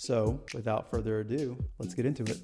So, 0.00 0.38
without 0.54 0.88
further 0.88 1.18
ado, 1.18 1.58
let's 1.80 1.92
get 1.92 2.06
into 2.06 2.22
it. 2.22 2.38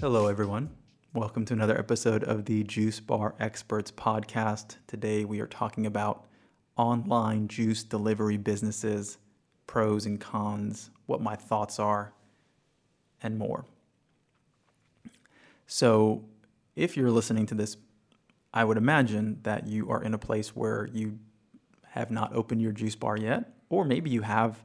Hello, 0.00 0.26
everyone. 0.26 0.70
Welcome 1.12 1.44
to 1.44 1.52
another 1.52 1.78
episode 1.78 2.24
of 2.24 2.46
the 2.46 2.64
Juice 2.64 2.98
Bar 2.98 3.34
Experts 3.38 3.92
podcast. 3.92 4.76
Today, 4.86 5.26
we 5.26 5.40
are 5.40 5.46
talking 5.46 5.84
about 5.84 6.24
online 6.78 7.46
juice 7.46 7.82
delivery 7.82 8.38
businesses, 8.38 9.18
pros 9.66 10.06
and 10.06 10.18
cons, 10.18 10.88
what 11.04 11.20
my 11.20 11.36
thoughts 11.36 11.78
are, 11.78 12.14
and 13.22 13.38
more. 13.38 13.66
So, 15.66 16.24
if 16.74 16.96
you're 16.96 17.10
listening 17.10 17.44
to 17.46 17.54
this, 17.54 17.76
I 18.54 18.64
would 18.64 18.78
imagine 18.78 19.40
that 19.42 19.66
you 19.66 19.90
are 19.90 20.02
in 20.02 20.14
a 20.14 20.18
place 20.18 20.56
where 20.56 20.88
you 20.94 21.18
have 21.98 22.10
not 22.10 22.34
opened 22.34 22.62
your 22.62 22.72
juice 22.72 22.94
bar 22.94 23.16
yet, 23.16 23.52
or 23.68 23.84
maybe 23.84 24.10
you 24.10 24.22
have 24.22 24.62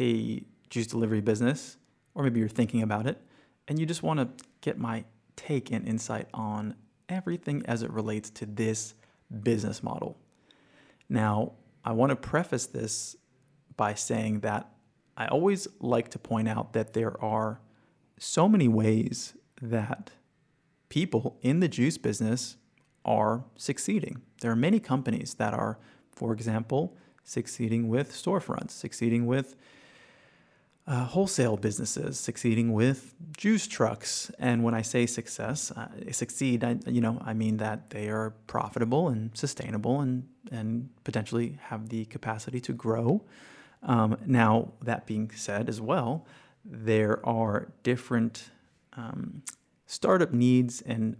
a 0.00 0.42
juice 0.70 0.86
delivery 0.86 1.20
business, 1.20 1.76
or 2.14 2.22
maybe 2.22 2.40
you're 2.40 2.48
thinking 2.48 2.82
about 2.82 3.06
it, 3.06 3.20
and 3.66 3.78
you 3.78 3.86
just 3.86 4.02
want 4.02 4.20
to 4.20 4.44
get 4.60 4.78
my 4.78 5.04
take 5.36 5.70
and 5.70 5.86
insight 5.86 6.28
on 6.34 6.74
everything 7.08 7.64
as 7.66 7.82
it 7.82 7.90
relates 7.90 8.30
to 8.30 8.46
this 8.46 8.94
business 9.42 9.82
model. 9.82 10.18
Now, 11.08 11.52
I 11.84 11.92
want 11.92 12.10
to 12.10 12.16
preface 12.16 12.66
this 12.66 13.16
by 13.76 13.94
saying 13.94 14.40
that 14.40 14.68
I 15.16 15.26
always 15.26 15.68
like 15.80 16.10
to 16.10 16.18
point 16.18 16.48
out 16.48 16.72
that 16.74 16.92
there 16.92 17.22
are 17.22 17.60
so 18.18 18.48
many 18.48 18.68
ways 18.68 19.34
that 19.62 20.10
people 20.88 21.38
in 21.42 21.60
the 21.60 21.68
juice 21.68 21.98
business 21.98 22.56
are 23.04 23.44
succeeding. 23.56 24.22
There 24.40 24.50
are 24.50 24.56
many 24.56 24.80
companies 24.80 25.34
that 25.34 25.54
are 25.54 25.78
for 26.18 26.32
example, 26.32 26.96
succeeding 27.22 27.88
with 27.88 28.12
storefronts, 28.12 28.72
succeeding 28.72 29.24
with 29.26 29.54
uh, 30.88 31.04
wholesale 31.04 31.56
businesses, 31.56 32.18
succeeding 32.18 32.72
with 32.72 33.14
juice 33.36 33.66
trucks. 33.68 34.30
And 34.38 34.64
when 34.64 34.74
I 34.74 34.82
say 34.82 35.06
success, 35.06 35.70
uh, 35.70 35.88
succeed, 36.10 36.64
I, 36.64 36.78
you 36.86 37.00
know, 37.00 37.22
I 37.24 37.34
mean 37.34 37.58
that 37.58 37.90
they 37.90 38.08
are 38.08 38.30
profitable 38.46 39.08
and 39.08 39.30
sustainable 39.34 40.00
and, 40.00 40.26
and 40.50 40.88
potentially 41.04 41.58
have 41.70 41.90
the 41.90 42.06
capacity 42.06 42.60
to 42.62 42.72
grow. 42.72 43.22
Um, 43.82 44.16
now, 44.26 44.72
that 44.82 45.06
being 45.06 45.30
said, 45.30 45.68
as 45.68 45.80
well, 45.80 46.26
there 46.64 47.24
are 47.24 47.68
different 47.84 48.50
um, 48.96 49.42
startup 49.86 50.32
needs 50.32 50.82
and 50.82 51.16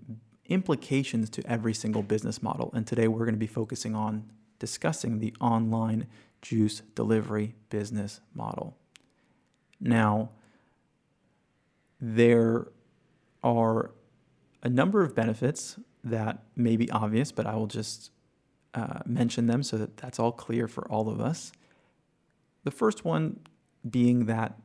implications 0.46 1.30
to 1.30 1.46
every 1.46 1.74
single 1.74 2.02
business 2.02 2.42
model. 2.42 2.70
And 2.74 2.84
today 2.86 3.06
we're 3.06 3.26
going 3.28 3.40
to 3.40 3.46
be 3.48 3.54
focusing 3.62 3.94
on 3.94 4.24
discussing 4.58 5.18
the 5.18 5.34
online 5.40 6.06
juice 6.42 6.82
delivery 6.94 7.54
business 7.70 8.20
model. 8.34 8.76
Now, 9.80 10.30
there 12.00 12.68
are 13.42 13.90
a 14.62 14.68
number 14.68 15.02
of 15.02 15.14
benefits 15.14 15.78
that 16.04 16.42
may 16.56 16.76
be 16.76 16.90
obvious, 16.90 17.32
but 17.32 17.46
I 17.46 17.54
will 17.54 17.66
just 17.66 18.10
uh, 18.74 19.00
mention 19.06 19.46
them 19.46 19.62
so 19.62 19.76
that 19.78 19.96
that's 19.96 20.18
all 20.18 20.32
clear 20.32 20.68
for 20.68 20.90
all 20.90 21.08
of 21.08 21.20
us. 21.20 21.52
The 22.64 22.70
first 22.70 23.04
one 23.04 23.40
being 23.88 24.26
that 24.26 24.58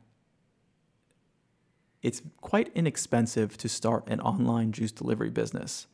it's 2.02 2.20
quite 2.42 2.70
inexpensive 2.74 3.56
to 3.56 3.68
start 3.68 4.04
an 4.08 4.20
online 4.20 4.72
juice 4.72 4.92
delivery 4.92 5.30
business, 5.30 5.86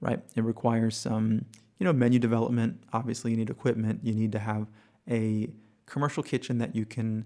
right? 0.00 0.20
It 0.36 0.44
requires 0.44 0.96
some 0.96 1.46
you 1.78 1.84
know, 1.84 1.92
menu 1.92 2.18
development, 2.18 2.82
obviously 2.92 3.30
you 3.30 3.36
need 3.36 3.50
equipment. 3.50 4.00
You 4.02 4.14
need 4.14 4.32
to 4.32 4.38
have 4.38 4.66
a 5.08 5.48
commercial 5.84 6.22
kitchen 6.22 6.58
that 6.58 6.74
you 6.74 6.84
can 6.86 7.24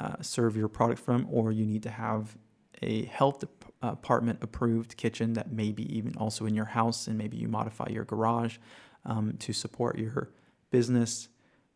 uh, 0.00 0.16
serve 0.20 0.56
your 0.56 0.68
product 0.68 1.00
from, 1.00 1.26
or 1.30 1.52
you 1.52 1.64
need 1.64 1.82
to 1.84 1.90
have 1.90 2.36
a 2.82 3.04
health 3.04 3.44
department 3.80 4.38
approved 4.42 4.96
kitchen 4.96 5.34
that 5.34 5.52
may 5.52 5.70
be 5.70 5.96
even 5.96 6.16
also 6.16 6.46
in 6.46 6.54
your 6.54 6.64
house, 6.64 7.06
and 7.06 7.16
maybe 7.16 7.36
you 7.36 7.46
modify 7.46 7.86
your 7.88 8.04
garage 8.04 8.58
um, 9.04 9.36
to 9.38 9.52
support 9.52 9.98
your 9.98 10.30
business. 10.70 11.28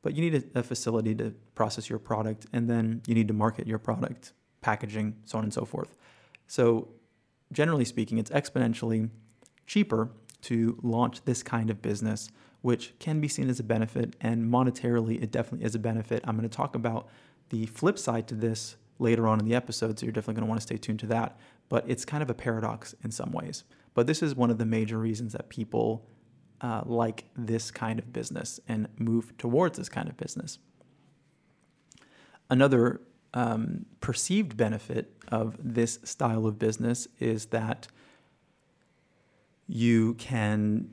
But 0.03 0.14
you 0.14 0.28
need 0.28 0.50
a, 0.54 0.60
a 0.60 0.62
facility 0.62 1.14
to 1.16 1.34
process 1.54 1.88
your 1.88 2.00
product, 2.00 2.47
and 2.53 2.69
then 2.69 3.03
you 3.06 3.14
need 3.14 3.28
to 3.28 3.34
market 3.34 3.66
your 3.66 3.78
product, 3.78 4.32
packaging, 4.60 5.16
so 5.25 5.38
on 5.38 5.44
and 5.44 5.54
so 5.54 5.64
forth. 5.64 5.97
So, 6.48 6.88
generally 7.53 7.84
speaking, 7.84 8.19
it's 8.19 8.31
exponentially 8.31 9.10
cheaper 9.66 10.10
to 10.46 10.78
launch 10.82 11.24
this 11.24 11.42
kind 11.42 11.70
of 11.70 11.82
business, 11.82 12.28
which 12.62 12.94
can 12.98 13.20
be 13.20 13.28
seen 13.28 13.48
as 13.48 13.60
a 13.60 13.64
benefit. 13.64 14.16
And 14.20 14.50
monetarily, 14.50 15.22
it 15.22 15.30
definitely 15.30 15.66
is 15.66 15.74
a 15.74 15.78
benefit. 15.78 16.22
I'm 16.24 16.36
going 16.36 16.48
to 16.48 16.56
talk 16.56 16.74
about 16.74 17.08
the 17.50 17.66
flip 17.66 17.98
side 17.98 18.26
to 18.28 18.34
this 18.34 18.76
later 18.98 19.28
on 19.28 19.38
in 19.38 19.44
the 19.44 19.54
episode, 19.54 19.98
so 19.98 20.06
you're 20.06 20.12
definitely 20.12 20.34
going 20.34 20.46
to 20.46 20.48
want 20.48 20.60
to 20.60 20.66
stay 20.66 20.76
tuned 20.76 21.00
to 21.00 21.06
that. 21.06 21.38
But 21.68 21.84
it's 21.86 22.04
kind 22.04 22.22
of 22.22 22.30
a 22.30 22.34
paradox 22.34 22.94
in 23.02 23.10
some 23.10 23.32
ways. 23.32 23.64
But 23.94 24.06
this 24.06 24.22
is 24.22 24.34
one 24.34 24.50
of 24.50 24.58
the 24.58 24.66
major 24.66 24.98
reasons 24.98 25.32
that 25.32 25.48
people 25.48 26.06
uh, 26.60 26.82
like 26.84 27.24
this 27.36 27.70
kind 27.70 27.98
of 27.98 28.12
business 28.12 28.60
and 28.68 28.88
move 28.98 29.36
towards 29.38 29.78
this 29.78 29.88
kind 29.88 30.08
of 30.08 30.16
business. 30.16 30.58
Another 32.48 33.00
um, 33.34 33.86
perceived 34.00 34.56
benefit 34.56 35.12
of 35.28 35.56
this 35.60 35.98
style 36.04 36.46
of 36.46 36.58
business 36.58 37.08
is 37.18 37.46
that 37.46 37.88
you 39.66 40.15
can 40.15 40.91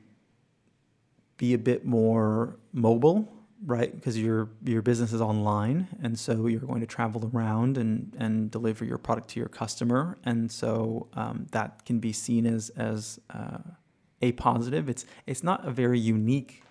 be 1.38 1.54
a 1.54 1.58
bit 1.58 1.86
more 1.86 2.58
mobile, 2.72 3.32
right? 3.66 3.94
Because 3.94 4.20
your 4.20 4.50
your 4.64 4.82
business 4.82 5.14
is 5.14 5.22
online, 5.22 5.88
and 6.02 6.18
so 6.18 6.48
you're 6.48 6.60
going 6.60 6.82
to 6.82 6.88
travel 6.88 7.30
around 7.34 7.78
and 7.78 8.16
and 8.20 8.52
deliver 8.52 8.86
your 8.86 8.98
product 8.98 9.30
to 9.30 9.40
your 9.40 9.50
customer, 9.50 10.18
and 10.24 10.52
so 10.52 11.08
um, 11.14 11.48
that 11.52 11.86
can 11.86 12.00
be 12.00 12.12
seen 12.14 12.46
as 12.46 12.70
as 12.72 13.20
uh, 13.30 13.60
a 14.22 14.32
positive. 14.34 14.90
It's 14.90 15.06
it's 15.26 15.44
not 15.44 15.68
a 15.68 15.72
very 15.72 16.00
unique 16.00 16.64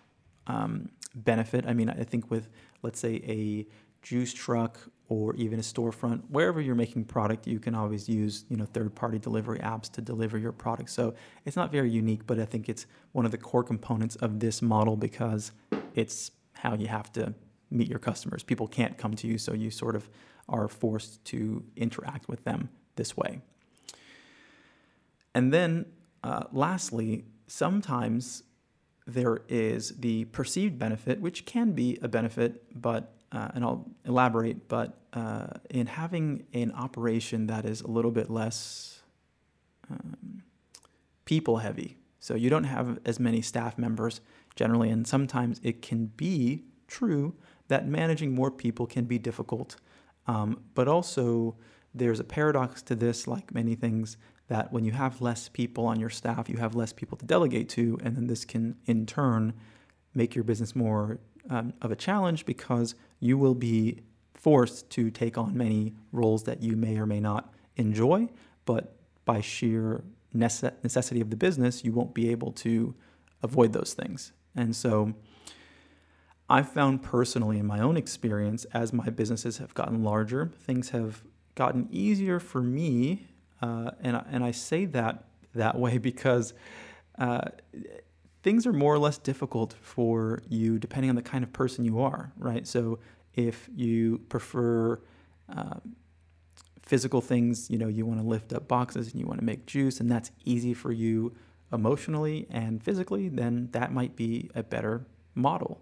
um, 0.47 0.91
benefit. 1.15 1.65
I 1.67 1.73
mean, 1.73 1.91
I 1.91 2.05
think 2.05 2.31
with 2.31 2.49
let's 2.83 2.99
say 2.99 3.23
a 3.27 3.67
juice 4.03 4.33
truck 4.33 4.79
or 5.13 5.35
even 5.37 5.59
a 5.59 5.63
storefront, 5.63 6.23
wherever 6.31 6.59
you're 6.59 6.75
making 6.75 7.05
product, 7.05 7.47
you 7.47 7.59
can 7.59 7.75
always 7.75 8.09
use 8.09 8.47
you 8.49 8.57
know 8.57 8.65
third-party 8.65 9.19
delivery 9.19 9.59
apps 9.59 9.91
to 9.93 10.01
deliver 10.01 10.39
your 10.39 10.53
product. 10.53 10.89
So 10.89 11.15
it's 11.45 11.55
not 11.55 11.71
very 11.71 11.91
unique, 11.91 12.27
but 12.27 12.41
I 12.41 12.47
think 12.47 12.69
it's 12.69 12.87
one 13.13 13.27
of 13.27 13.31
the 13.31 13.37
core 13.39 13.63
components 13.63 14.17
of 14.17 14.41
this 14.41 14.63
model 14.63 14.97
because 14.97 15.53
it's 15.95 16.31
how 16.55 16.75
you 16.75 16.87
have 16.87 17.13
to 17.13 17.35
meet 17.71 17.89
your 17.89 17.99
customers. 17.99 18.43
People 18.43 18.67
can't 18.67 18.97
come 18.97 19.15
to 19.17 19.27
you, 19.27 19.37
so 19.37 19.53
you 19.53 19.71
sort 19.71 19.97
of 19.97 20.09
are 20.49 20.67
forced 20.67 21.23
to 21.27 21.63
interact 21.77 22.27
with 22.29 22.45
them 22.45 22.71
this 22.97 23.15
way. 23.15 23.43
And 25.35 25.53
then, 25.53 25.87
uh, 26.25 26.45
lastly, 26.53 27.25
sometimes 27.47 28.45
there 29.07 29.43
is 29.49 29.91
the 29.99 30.25
perceived 30.27 30.79
benefit, 30.79 31.21
which 31.21 31.45
can 31.45 31.73
be 31.73 31.99
a 32.01 32.09
benefit, 32.09 32.63
but 32.81 33.15
uh, 33.33 33.49
and 33.55 33.65
I'll 33.65 33.87
elaborate, 34.05 34.69
but 34.69 34.99
uh, 35.13 35.47
in 35.71 35.87
having 35.87 36.47
an 36.53 36.73
operation 36.73 37.47
that 37.47 37.65
is 37.65 37.81
a 37.81 37.89
little 37.89 38.11
bit 38.11 38.31
less 38.31 39.03
um, 39.91 40.43
people 41.25 41.57
heavy, 41.57 41.97
so 42.19 42.35
you 42.35 42.51
don't 42.51 42.65
have 42.65 42.99
as 43.05 43.19
many 43.19 43.43
staff 43.43 43.79
members 43.79 44.21
generally, 44.55 44.91
and 44.91 45.07
sometimes 45.07 45.61
it 45.63 45.83
can 45.83 46.07
be 46.07 46.65
true 46.87 47.35
that 47.69 47.89
managing 47.89 48.35
more 48.35 48.51
people 48.51 48.87
can 48.87 49.05
be 49.07 49.19
difficult. 49.19 49.77
Um, 50.27 50.63
but 50.75 50.89
also, 50.89 51.57
there's 51.95 52.21
a 52.21 52.25
paradox 52.25 52.83
to 52.83 52.95
this, 52.95 53.27
like 53.27 53.53
many 53.55 53.75
things, 53.75 54.17
that 54.49 54.73
when 54.73 54.85
you 54.85 54.93
have 54.93 55.21
less 55.21 55.49
people 55.49 55.87
on 55.87 55.99
your 55.99 56.11
staff, 56.11 56.49
you 56.49 56.59
have 56.59 56.75
less 56.75 56.93
people 56.93 57.17
to 57.19 57.25
delegate 57.25 57.69
to, 57.71 57.99
and 58.05 58.17
then 58.17 58.27
this 58.27 58.45
can 58.45 58.77
in 58.85 59.07
turn 59.07 59.55
make 60.15 60.35
your 60.35 60.45
business 60.45 60.77
more 60.77 61.19
um, 61.51 61.73
of 61.83 61.91
a 61.91 61.97
challenge 61.97 62.47
because 62.47 62.95
you 63.21 63.39
will 63.39 63.55
be 63.55 64.01
forced 64.35 64.91
to 64.91 65.11
take 65.11 65.39
on 65.39 65.57
many 65.57 65.95
roles 66.11 66.45
that 66.45 66.63
you 66.63 66.77
may 66.77 66.99
or 66.99 67.07
may 67.07 67.21
not 67.21 67.55
enjoy, 67.77 68.29
but 68.65 68.97
by 69.25 69.41
sheer 69.41 70.03
necessity 70.35 71.21
of 71.21 71.31
the 71.31 71.37
business, 71.37 71.85
you 71.85 71.93
won't 71.93 72.15
be 72.15 72.31
able 72.31 72.51
to 72.53 72.95
avoid 73.43 73.73
those 73.73 73.95
things. 73.95 74.33
And 74.57 74.75
so 74.75 75.15
I've 76.49 76.69
found 76.69 77.03
personally 77.03 77.59
in 77.59 77.67
my 77.67 77.81
own 77.81 77.97
experience, 77.97 78.65
as 78.75 78.93
my 78.93 79.09
businesses 79.11 79.59
have 79.59 79.75
gotten 79.75 80.03
larger, 80.03 80.53
things 80.59 80.91
have 80.91 81.23
gotten 81.55 81.89
easier 81.91 82.41
for 82.41 82.61
me. 82.61 83.29
Uh, 83.61 83.93
and, 84.01 84.23
and 84.31 84.45
I 84.45 84.51
say 84.51 84.85
that 84.87 85.25
that 85.55 85.79
way 85.79 85.99
because 86.11 86.55
uh, 87.19 87.43
things 88.43 88.67
are 88.67 88.73
more 88.73 88.95
or 88.95 88.99
less 88.99 89.19
difficult 89.19 89.75
for 89.81 90.43
you 90.49 90.79
depending 90.79 91.11
on 91.11 91.17
the 91.17 91.23
kind 91.23 91.45
of 91.45 91.53
person 91.53 91.85
you 91.85 92.01
are, 92.01 92.33
right? 92.37 92.67
So 92.67 92.99
if 93.35 93.69
you 93.75 94.19
prefer 94.29 95.01
uh, 95.49 95.77
physical 96.83 97.21
things, 97.21 97.71
you 97.71 97.79
know, 97.79 97.89
you 97.89 98.05
want 98.05 98.21
to 98.21 98.27
lift 98.27 98.53
up 98.53 98.69
boxes 98.69 99.13
and 99.13 99.21
you 99.21 99.27
want 99.27 99.41
to 99.41 99.45
make 99.45 99.67
juice, 99.67 100.01
and 100.01 100.11
that's 100.11 100.31
easy 100.45 100.75
for 100.75 100.93
you 100.93 101.35
emotionally 101.73 102.47
and 102.51 102.83
physically, 102.83 103.29
then 103.29 103.69
that 103.73 103.93
might 103.93 104.17
be 104.17 104.51
a 104.55 104.63
better 104.63 105.07
model. 105.35 105.81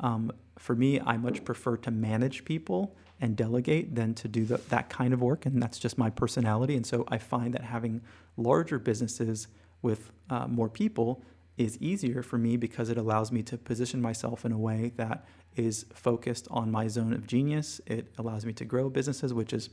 Um, 0.00 0.32
for 0.58 0.76
me, 0.76 1.00
I 1.00 1.16
much 1.16 1.44
prefer 1.44 1.76
to 1.78 1.90
manage 1.90 2.44
people 2.44 2.94
and 3.20 3.36
delegate 3.36 3.94
than 3.94 4.14
to 4.14 4.28
do 4.28 4.44
the, 4.44 4.58
that 4.68 4.88
kind 4.88 5.14
of 5.14 5.22
work, 5.22 5.46
and 5.46 5.62
that's 5.62 5.78
just 5.78 5.96
my 5.96 6.10
personality. 6.10 6.76
And 6.76 6.86
so 6.86 7.04
I 7.08 7.18
find 7.18 7.54
that 7.54 7.62
having 7.62 8.02
larger 8.36 8.78
businesses 8.78 9.48
with 9.80 10.10
uh, 10.30 10.46
more 10.46 10.68
people 10.68 11.22
is 11.56 11.78
easier 11.78 12.22
for 12.22 12.38
me 12.38 12.56
because 12.56 12.88
it 12.88 12.96
allows 12.96 13.30
me 13.30 13.42
to 13.42 13.58
position 13.58 14.00
myself 14.00 14.44
in 14.44 14.52
a 14.52 14.58
way 14.58 14.92
that 14.96 15.24
is 15.56 15.84
focused 15.92 16.48
on 16.50 16.70
my 16.70 16.88
zone 16.88 17.12
of 17.12 17.26
genius. 17.26 17.80
It 17.86 18.12
allows 18.18 18.46
me 18.46 18.52
to 18.54 18.64
grow 18.64 18.88
businesses, 18.88 19.34
which 19.34 19.52
is 19.52 19.70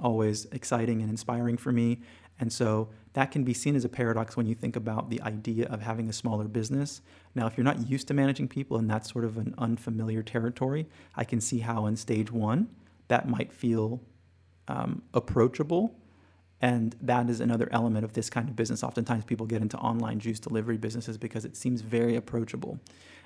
always 0.00 0.46
exciting 0.46 1.00
and 1.00 1.10
inspiring 1.10 1.56
for 1.56 1.72
me. 1.72 2.00
And 2.40 2.52
so 2.52 2.88
that 3.14 3.32
can 3.32 3.42
be 3.42 3.52
seen 3.52 3.74
as 3.74 3.84
a 3.84 3.88
paradox 3.88 4.36
when 4.36 4.46
you 4.46 4.54
think 4.54 4.76
about 4.76 5.10
the 5.10 5.20
idea 5.22 5.66
of 5.66 5.82
having 5.82 6.08
a 6.08 6.12
smaller 6.12 6.46
business. 6.46 7.00
Now, 7.34 7.46
if 7.46 7.56
you're 7.56 7.64
not 7.64 7.88
used 7.88 8.06
to 8.08 8.14
managing 8.14 8.46
people 8.46 8.76
and 8.76 8.88
that's 8.88 9.10
sort 9.12 9.24
of 9.24 9.38
an 9.38 9.54
unfamiliar 9.58 10.22
territory, 10.22 10.86
I 11.16 11.24
can 11.24 11.40
see 11.40 11.58
how 11.58 11.86
in 11.86 11.96
stage 11.96 12.30
one 12.30 12.68
that 13.08 13.28
might 13.28 13.52
feel 13.52 14.00
um, 14.68 15.02
approachable. 15.14 15.96
And 16.60 16.96
that 17.00 17.30
is 17.30 17.40
another 17.40 17.68
element 17.70 18.04
of 18.04 18.14
this 18.14 18.28
kind 18.28 18.48
of 18.48 18.56
business. 18.56 18.82
Oftentimes, 18.82 19.24
people 19.24 19.46
get 19.46 19.62
into 19.62 19.76
online 19.78 20.18
juice 20.18 20.40
delivery 20.40 20.76
businesses 20.76 21.16
because 21.16 21.44
it 21.44 21.56
seems 21.56 21.82
very 21.82 22.16
approachable. 22.16 22.80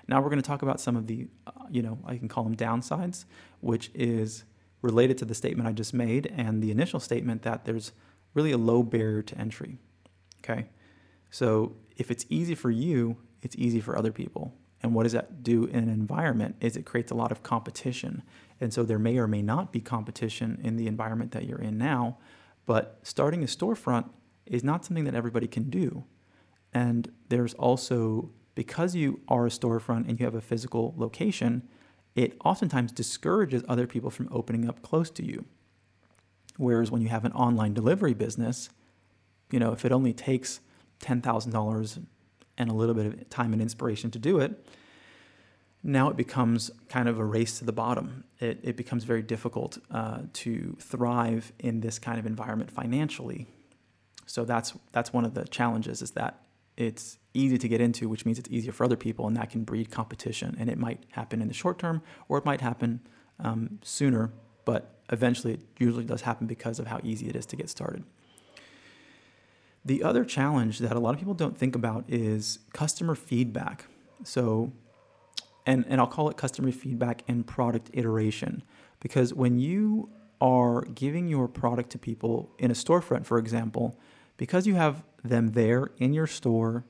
Now, 0.08 0.20
we're 0.20 0.28
going 0.28 0.42
to 0.42 0.46
talk 0.46 0.62
about 0.62 0.80
some 0.80 0.96
of 0.96 1.06
the, 1.06 1.28
uh, 1.46 1.52
you 1.70 1.82
know, 1.82 1.98
I 2.04 2.16
can 2.18 2.28
call 2.28 2.44
them 2.44 2.56
downsides, 2.56 3.24
which 3.60 3.90
is 3.94 4.44
related 4.82 5.16
to 5.18 5.24
the 5.24 5.34
statement 5.34 5.68
I 5.68 5.72
just 5.72 5.94
made 5.94 6.32
and 6.36 6.62
the 6.62 6.70
initial 6.70 7.00
statement 7.00 7.42
that 7.42 7.64
there's 7.64 7.92
really 8.34 8.52
a 8.52 8.58
low 8.58 8.82
barrier 8.82 9.22
to 9.22 9.38
entry. 9.38 9.78
Okay. 10.44 10.66
So 11.30 11.76
if 11.96 12.10
it's 12.10 12.26
easy 12.28 12.54
for 12.54 12.70
you, 12.70 13.16
it's 13.42 13.56
easy 13.56 13.80
for 13.80 13.96
other 13.96 14.12
people. 14.12 14.54
And 14.82 14.94
what 14.94 15.04
does 15.04 15.12
that 15.12 15.42
do 15.42 15.64
in 15.66 15.76
an 15.76 15.88
environment 15.88 16.56
is 16.60 16.76
it 16.76 16.84
creates 16.84 17.12
a 17.12 17.14
lot 17.14 17.30
of 17.30 17.42
competition. 17.42 18.22
And 18.60 18.74
so 18.74 18.82
there 18.82 18.98
may 18.98 19.16
or 19.18 19.28
may 19.28 19.42
not 19.42 19.72
be 19.72 19.80
competition 19.80 20.60
in 20.62 20.76
the 20.76 20.88
environment 20.88 21.30
that 21.32 21.46
you're 21.46 21.60
in 21.60 21.78
now, 21.78 22.18
but 22.66 22.98
starting 23.02 23.42
a 23.42 23.46
storefront 23.46 24.08
is 24.46 24.62
not 24.62 24.84
something 24.84 25.04
that 25.04 25.14
everybody 25.14 25.46
can 25.46 25.70
do. 25.70 26.04
And 26.72 27.10
there's 27.28 27.54
also 27.54 28.30
because 28.54 28.94
you 28.94 29.20
are 29.28 29.46
a 29.46 29.50
storefront 29.50 30.08
and 30.08 30.18
you 30.18 30.26
have 30.26 30.34
a 30.34 30.40
physical 30.40 30.94
location, 30.96 31.68
it 32.14 32.36
oftentimes 32.44 32.92
discourages 32.92 33.62
other 33.68 33.86
people 33.86 34.10
from 34.10 34.28
opening 34.30 34.68
up 34.68 34.82
close 34.82 35.10
to 35.10 35.24
you. 35.24 35.44
Whereas 36.58 36.90
when 36.90 37.00
you 37.00 37.08
have 37.08 37.24
an 37.24 37.32
online 37.32 37.72
delivery 37.72 38.12
business, 38.12 38.68
you 39.50 39.58
know, 39.58 39.72
if 39.72 39.84
it 39.84 39.92
only 39.92 40.12
takes 40.12 40.60
$10,000 41.00 42.06
and 42.58 42.70
a 42.70 42.74
little 42.74 42.94
bit 42.94 43.06
of 43.06 43.28
time 43.30 43.52
and 43.52 43.62
inspiration 43.62 44.10
to 44.10 44.18
do 44.18 44.38
it, 44.38 44.66
now 45.82 46.08
it 46.08 46.16
becomes 46.16 46.70
kind 46.88 47.08
of 47.08 47.18
a 47.18 47.24
race 47.24 47.58
to 47.58 47.64
the 47.64 47.72
bottom. 47.72 48.24
It, 48.38 48.60
it 48.62 48.76
becomes 48.76 49.04
very 49.04 49.22
difficult 49.22 49.78
uh, 49.90 50.20
to 50.34 50.76
thrive 50.80 51.52
in 51.58 51.80
this 51.80 51.98
kind 51.98 52.18
of 52.18 52.26
environment 52.26 52.70
financially. 52.70 53.48
So 54.26 54.44
that's 54.44 54.74
that's 54.92 55.12
one 55.12 55.24
of 55.24 55.34
the 55.34 55.44
challenges 55.44 56.00
is 56.02 56.12
that 56.12 56.42
it's 56.76 57.18
easy 57.34 57.58
to 57.58 57.68
get 57.68 57.80
into, 57.80 58.08
which 58.08 58.24
means 58.24 58.38
it's 58.38 58.48
easier 58.50 58.72
for 58.72 58.84
other 58.84 58.96
people, 58.96 59.26
and 59.26 59.36
that 59.36 59.50
can 59.50 59.64
breed 59.64 59.90
competition. 59.90 60.56
And 60.58 60.70
it 60.70 60.78
might 60.78 61.04
happen 61.10 61.42
in 61.42 61.48
the 61.48 61.54
short 61.54 61.78
term, 61.78 62.02
or 62.28 62.38
it 62.38 62.44
might 62.44 62.60
happen 62.60 63.00
um, 63.40 63.78
sooner, 63.82 64.30
but 64.64 65.00
eventually 65.10 65.54
it 65.54 65.60
usually 65.78 66.04
does 66.04 66.22
happen 66.22 66.46
because 66.46 66.78
of 66.78 66.86
how 66.86 67.00
easy 67.02 67.28
it 67.28 67.36
is 67.36 67.44
to 67.46 67.56
get 67.56 67.68
started. 67.68 68.04
The 69.84 70.02
other 70.02 70.24
challenge 70.24 70.78
that 70.78 70.96
a 70.96 71.00
lot 71.00 71.12
of 71.12 71.18
people 71.18 71.34
don't 71.34 71.58
think 71.58 71.74
about 71.74 72.04
is 72.08 72.60
customer 72.72 73.14
feedback. 73.14 73.86
So, 74.22 74.72
and, 75.66 75.84
and 75.88 76.00
I'll 76.00 76.06
call 76.06 76.28
it 76.28 76.36
customer 76.36 76.72
feedback 76.72 77.22
and 77.28 77.46
product 77.46 77.90
iteration, 77.92 78.62
because 79.00 79.32
when 79.34 79.58
you 79.58 80.10
are 80.40 80.82
giving 80.82 81.28
your 81.28 81.46
product 81.48 81.90
to 81.90 81.98
people 81.98 82.50
in 82.58 82.70
a 82.70 82.74
storefront, 82.74 83.24
for 83.26 83.38
example, 83.38 83.98
because 84.36 84.66
you 84.66 84.74
have 84.74 85.04
them 85.22 85.52
there 85.52 85.90
in 85.98 86.12
your 86.12 86.26
store, 86.26 86.84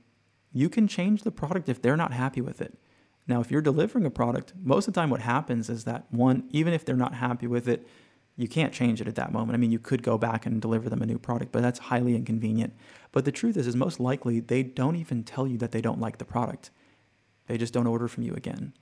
you 0.52 0.68
can 0.68 0.88
change 0.88 1.22
the 1.22 1.30
product 1.30 1.68
if 1.68 1.82
they're 1.82 1.96
not 1.96 2.12
happy 2.12 2.40
with 2.40 2.60
it. 2.60 2.78
Now, 3.26 3.40
if 3.40 3.50
you're 3.50 3.62
delivering 3.62 4.06
a 4.06 4.10
product, 4.10 4.52
most 4.62 4.88
of 4.88 4.94
the 4.94 5.00
time 5.00 5.10
what 5.10 5.20
happens 5.20 5.68
is 5.70 5.84
that 5.84 6.06
one, 6.10 6.48
even 6.50 6.72
if 6.72 6.84
they're 6.84 6.96
not 6.96 7.14
happy 7.14 7.46
with 7.46 7.68
it, 7.68 7.86
you 8.36 8.48
can't 8.48 8.72
change 8.72 9.00
it 9.00 9.06
at 9.06 9.14
that 9.16 9.32
moment. 9.32 9.54
I 9.54 9.58
mean, 9.58 9.70
you 9.70 9.78
could 9.78 10.02
go 10.02 10.16
back 10.16 10.46
and 10.46 10.60
deliver 10.60 10.88
them 10.88 11.02
a 11.02 11.06
new 11.06 11.18
product, 11.18 11.52
but 11.52 11.62
that's 11.62 11.78
highly 11.78 12.16
inconvenient. 12.16 12.72
But 13.12 13.26
the 13.26 13.32
truth 13.32 13.56
is, 13.56 13.66
is 13.66 13.76
most 13.76 14.00
likely 14.00 14.40
they 14.40 14.62
don't 14.62 14.96
even 14.96 15.22
tell 15.22 15.46
you 15.46 15.58
that 15.58 15.72
they 15.72 15.82
don't 15.82 16.00
like 16.00 16.18
the 16.18 16.24
product. 16.24 16.70
They 17.52 17.58
just 17.58 17.74
don't 17.74 17.86
order 17.86 18.08
from 18.08 18.22
you 18.22 18.32
again. 18.32 18.72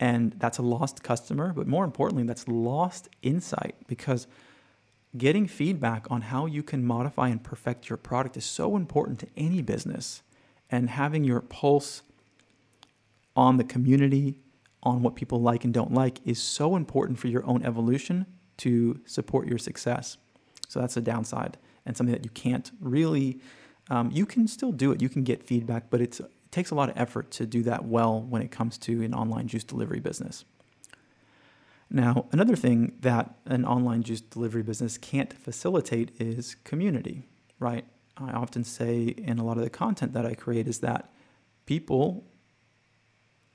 And 0.00 0.32
that's 0.38 0.56
a 0.56 0.62
lost 0.62 1.02
customer, 1.02 1.52
but 1.52 1.66
more 1.66 1.84
importantly, 1.84 2.26
that's 2.26 2.48
lost 2.48 3.10
insight 3.20 3.74
because 3.88 4.26
getting 5.18 5.46
feedback 5.46 6.06
on 6.10 6.22
how 6.22 6.46
you 6.46 6.62
can 6.62 6.82
modify 6.82 7.28
and 7.28 7.44
perfect 7.44 7.90
your 7.90 7.98
product 7.98 8.38
is 8.38 8.46
so 8.46 8.74
important 8.74 9.18
to 9.18 9.26
any 9.36 9.60
business. 9.60 10.22
And 10.70 10.88
having 10.88 11.24
your 11.24 11.42
pulse 11.42 12.00
on 13.36 13.58
the 13.58 13.64
community, 13.64 14.38
on 14.82 15.02
what 15.02 15.14
people 15.14 15.42
like 15.42 15.64
and 15.64 15.74
don't 15.74 15.92
like, 15.92 16.20
is 16.24 16.42
so 16.42 16.74
important 16.74 17.18
for 17.18 17.28
your 17.28 17.44
own 17.44 17.62
evolution 17.64 18.24
to 18.56 18.98
support 19.04 19.46
your 19.46 19.58
success. 19.58 20.16
So 20.68 20.80
that's 20.80 20.96
a 20.96 21.02
downside 21.02 21.58
and 21.84 21.94
something 21.94 22.14
that 22.14 22.24
you 22.24 22.30
can't 22.30 22.70
really, 22.80 23.40
um, 23.90 24.10
you 24.10 24.24
can 24.24 24.48
still 24.48 24.72
do 24.72 24.90
it. 24.90 25.02
You 25.02 25.10
can 25.10 25.22
get 25.22 25.42
feedback, 25.42 25.90
but 25.90 26.00
it 26.00 26.18
takes 26.56 26.70
a 26.70 26.74
lot 26.74 26.88
of 26.88 26.96
effort 26.96 27.30
to 27.30 27.44
do 27.44 27.62
that 27.62 27.84
well 27.84 28.18
when 28.18 28.40
it 28.40 28.50
comes 28.50 28.78
to 28.78 29.02
an 29.02 29.12
online 29.12 29.46
juice 29.46 29.62
delivery 29.62 30.00
business. 30.00 30.46
Now, 31.90 32.24
another 32.32 32.56
thing 32.56 32.94
that 33.02 33.34
an 33.44 33.66
online 33.66 34.02
juice 34.02 34.22
delivery 34.22 34.62
business 34.62 34.96
can't 34.96 35.34
facilitate 35.34 36.18
is 36.18 36.56
community, 36.64 37.24
right? 37.58 37.84
I 38.16 38.30
often 38.30 38.64
say 38.64 39.02
in 39.04 39.38
a 39.38 39.44
lot 39.44 39.58
of 39.58 39.64
the 39.64 39.70
content 39.70 40.14
that 40.14 40.24
I 40.24 40.32
create 40.34 40.66
is 40.66 40.78
that 40.78 41.12
people 41.66 42.24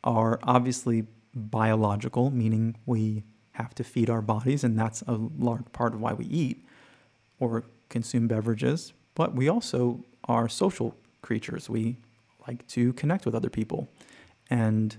are 0.04 0.40
obviously 0.44 1.08
biological, 1.34 2.30
meaning 2.30 2.76
we 2.86 3.24
have 3.54 3.74
to 3.76 3.84
feed 3.84 4.12
our 4.12 4.22
bodies, 4.22 4.64
and 4.64 4.78
that's 4.78 5.02
a 5.08 5.14
large 5.40 5.66
part 5.72 5.96
of 5.96 6.02
why 6.02 6.14
we 6.14 6.26
eat 6.26 6.64
or 7.40 7.64
consume 7.90 8.28
beverages. 8.28 8.94
But 9.16 9.34
we 9.34 9.50
also 9.50 10.06
are 10.26 10.48
social 10.48 10.96
creatures. 11.24 11.68
We 11.68 11.98
like 12.48 12.68
to 12.68 12.94
connect 12.94 13.26
with 13.26 13.36
other 13.36 13.50
people. 13.50 13.90
And 14.50 14.98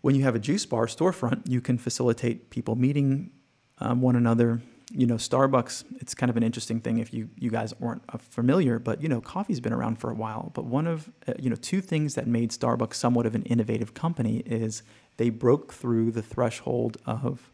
when 0.00 0.14
you 0.14 0.22
have 0.24 0.34
a 0.34 0.38
juice 0.38 0.66
bar 0.66 0.86
storefront, 0.86 1.48
you 1.48 1.60
can 1.60 1.78
facilitate 1.78 2.50
people 2.50 2.74
meeting 2.74 3.30
um, 3.78 4.00
one 4.00 4.16
another. 4.16 4.60
You 4.92 5.06
know, 5.06 5.14
Starbucks, 5.14 5.84
it's 6.00 6.14
kind 6.14 6.30
of 6.30 6.36
an 6.36 6.42
interesting 6.42 6.80
thing 6.80 6.98
if 6.98 7.14
you, 7.14 7.28
you 7.38 7.50
guys 7.50 7.72
weren't 7.78 8.02
uh, 8.08 8.18
familiar, 8.18 8.80
but, 8.80 9.00
you 9.00 9.08
know, 9.08 9.20
coffee's 9.20 9.60
been 9.60 9.72
around 9.72 10.00
for 10.00 10.10
a 10.10 10.14
while. 10.14 10.50
But 10.52 10.64
one 10.64 10.88
of, 10.88 11.10
uh, 11.28 11.34
you 11.38 11.48
know, 11.48 11.56
two 11.56 11.80
things 11.80 12.16
that 12.16 12.26
made 12.26 12.50
Starbucks 12.50 12.94
somewhat 12.94 13.26
of 13.26 13.36
an 13.36 13.44
innovative 13.44 13.94
company 13.94 14.38
is 14.38 14.82
they 15.16 15.30
broke 15.30 15.72
through 15.72 16.10
the 16.10 16.22
threshold 16.22 16.96
of 17.06 17.52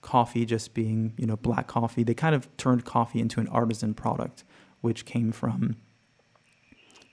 coffee 0.00 0.46
just 0.46 0.72
being, 0.72 1.12
you 1.16 1.26
know, 1.26 1.36
black 1.36 1.66
coffee. 1.66 2.04
They 2.04 2.14
kind 2.14 2.34
of 2.34 2.54
turned 2.56 2.84
coffee 2.84 3.20
into 3.20 3.40
an 3.40 3.48
artisan 3.48 3.92
product, 3.92 4.44
which 4.80 5.04
came 5.04 5.32
from, 5.32 5.76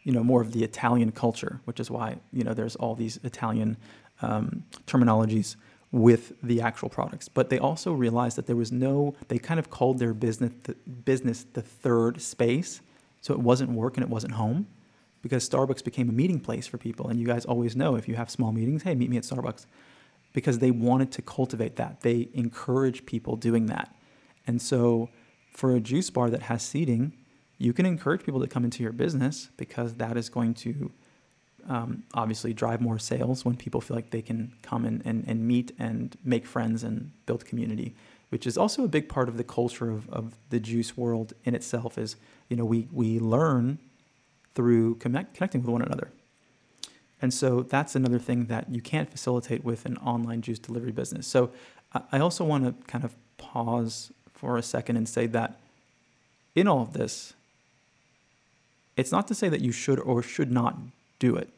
you 0.08 0.14
know, 0.14 0.24
more 0.24 0.42
of 0.42 0.54
the 0.54 0.64
Italian 0.64 1.12
culture, 1.12 1.60
which 1.66 1.82
is 1.82 1.92
why, 1.92 2.16
you 2.32 2.42
know, 2.42 2.54
there's 2.54 2.78
all 2.78 2.96
these 2.96 3.20
Italian 3.26 3.76
um, 4.22 4.64
terminologies 4.86 5.58
with 5.92 6.32
the 6.42 6.62
actual 6.62 6.88
products. 6.88 7.28
But 7.28 7.50
they 7.50 7.60
also 7.60 7.92
realized 7.92 8.38
that 8.38 8.46
there 8.46 8.56
was 8.56 8.72
no, 8.72 9.16
they 9.28 9.38
kind 9.38 9.60
of 9.60 9.70
called 9.70 10.00
their 10.00 10.14
business 10.14 10.54
the, 10.64 10.76
business 10.76 11.46
the 11.52 11.62
third 11.62 12.22
space. 12.22 12.80
So 13.20 13.34
it 13.34 13.42
wasn't 13.42 13.72
work 13.72 13.98
and 13.98 14.04
it 14.06 14.10
wasn't 14.10 14.36
home 14.36 14.68
because 15.22 15.48
Starbucks 15.50 15.84
became 15.84 16.08
a 16.08 16.14
meeting 16.14 16.40
place 16.40 16.68
for 16.68 16.78
people. 16.78 17.10
And 17.10 17.20
you 17.20 17.28
guys 17.28 17.44
always 17.44 17.76
know 17.76 17.96
if 17.98 18.08
you 18.08 18.16
have 18.16 18.30
small 18.30 18.54
meetings, 18.54 18.84
hey, 18.84 18.96
meet 18.96 19.10
me 19.10 19.18
at 19.18 19.24
Starbucks. 19.24 19.66
Because 20.32 20.60
they 20.60 20.72
wanted 20.72 21.12
to 21.12 21.22
cultivate 21.22 21.76
that. 21.76 22.00
They 22.00 22.30
encourage 22.34 23.06
people 23.06 23.36
doing 23.36 23.66
that. 23.66 23.94
And 24.46 24.62
so 24.62 25.10
for 25.52 25.76
a 25.76 25.82
juice 25.82 26.10
bar 26.10 26.30
that 26.30 26.44
has 26.44 26.64
seating, 26.64 27.12
you 27.58 27.74
can 27.74 27.86
encourage 27.86 28.24
people 28.24 28.40
to 28.42 28.48
come 28.48 28.64
into 28.64 28.84
your 28.84 28.92
business 28.92 29.50
because 29.58 29.96
that 29.96 30.18
is 30.18 30.30
going 30.30 30.54
to 30.54 30.92
um, 31.68 32.04
obviously 32.14 32.54
drive 32.54 32.82
more 32.82 33.00
sales 33.00 33.44
when 33.44 33.56
people 33.56 33.82
feel 33.82 33.96
like 33.96 34.12
they 34.12 34.22
can 34.22 34.54
come 34.62 34.86
and, 34.86 35.02
and, 35.06 35.26
and 35.28 35.46
meet 35.48 35.72
and 35.78 36.18
make 36.24 36.46
friends 36.46 36.84
and 36.84 37.12
build 37.26 37.46
community, 37.46 37.96
which 38.30 38.48
is 38.48 38.58
also 38.58 38.84
a 38.84 38.88
big 38.88 39.10
part 39.10 39.28
of 39.28 39.38
the 39.38 39.44
culture 39.44 39.90
of, 39.90 40.10
of 40.10 40.36
the 40.50 40.60
juice 40.60 40.96
world 40.96 41.34
in 41.44 41.56
itself 41.56 41.98
is, 41.98 42.16
you 42.48 42.56
know, 42.56 42.66
we, 42.66 42.88
we 42.92 43.20
learn 43.20 43.80
through 44.56 44.96
connect, 44.96 45.34
connecting 45.34 45.62
with 45.62 45.70
one 45.70 45.82
another. 45.82 46.12
And 47.22 47.34
so 47.34 47.64
that's 47.64 47.96
another 47.96 48.20
thing 48.20 48.46
that 48.46 48.70
you 48.70 48.82
can't 48.82 49.10
facilitate 49.10 49.64
with 49.64 49.86
an 49.86 49.98
online 49.98 50.42
juice 50.42 50.60
delivery 50.60 50.92
business. 50.92 51.26
So 51.26 51.52
I 52.12 52.20
also 52.20 52.44
want 52.44 52.66
to 52.66 52.86
kind 52.86 53.04
of 53.04 53.16
pause 53.38 54.12
for 54.34 54.58
a 54.58 54.64
second 54.64 54.98
and 54.98 55.10
say 55.10 55.26
that 55.28 55.60
in 56.54 56.68
all 56.68 56.82
of 56.82 56.94
this, 56.94 57.34
it's 58.98 59.12
not 59.12 59.28
to 59.30 59.36
say 59.36 59.48
that 59.48 59.62
you 59.62 59.72
should 59.72 60.00
or 60.00 60.22
should 60.22 60.52
not 60.52 60.78
do 61.20 61.36
it, 61.36 61.50